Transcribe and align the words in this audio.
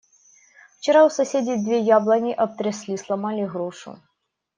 Вчера 0.79 1.03
у 1.05 1.11
соседей 1.11 1.57
две 1.63 1.77
яблони 1.79 2.33
обтрясли, 2.33 2.97
сломали 2.97 3.45
грушу. 3.45 3.99